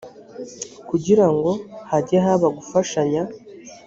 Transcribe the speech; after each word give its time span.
kugirango 0.89 1.51
hajye 1.89 2.17
haba 2.25 2.47
gufashanya 2.57 3.21